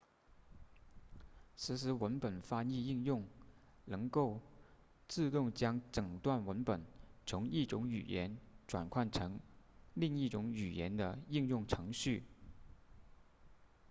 [1.55, 3.23] 实时文本翻译应用
[3.85, 4.41] 能够
[5.07, 6.81] 自动将整段文本
[7.27, 8.35] 从一种语言
[8.65, 9.39] 转换成
[9.93, 12.23] 另一种语言的应用程序